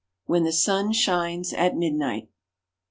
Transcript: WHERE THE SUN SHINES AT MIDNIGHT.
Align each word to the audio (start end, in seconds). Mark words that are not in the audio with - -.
WHERE 0.25 0.39
THE 0.39 0.51
SUN 0.51 0.93
SHINES 0.93 1.53
AT 1.53 1.77
MIDNIGHT. 1.77 2.27